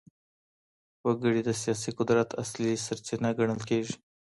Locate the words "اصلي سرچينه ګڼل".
2.43-3.61